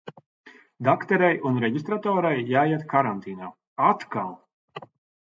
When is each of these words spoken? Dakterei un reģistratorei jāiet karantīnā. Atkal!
Dakterei 0.87 1.37
un 1.51 1.61
reģistratorei 1.65 2.33
jāiet 2.57 2.89
karantīnā. 2.97 3.55
Atkal! 3.93 4.37